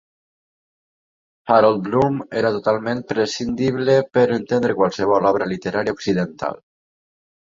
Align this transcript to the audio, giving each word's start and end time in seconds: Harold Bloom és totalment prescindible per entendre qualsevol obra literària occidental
Harold 1.55 1.83
Bloom 1.87 2.15
és 2.39 2.47
totalment 2.55 3.03
prescindible 3.11 3.97
per 4.19 4.23
entendre 4.39 4.77
qualsevol 4.79 5.29
obra 5.33 5.49
literària 5.53 5.95
occidental 5.99 6.59